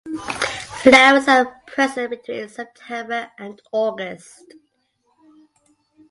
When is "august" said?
3.71-4.55